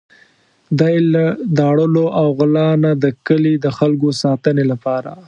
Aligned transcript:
دی 0.79 0.95
له 1.13 1.25
داړلو 1.59 2.05
او 2.19 2.27
غلا 2.37 2.69
نه 2.83 2.91
د 3.03 3.05
کلي 3.27 3.53
د 3.59 3.67
خلکو 3.77 4.09
ساتنې 4.21 4.63
لپاره. 4.71 5.11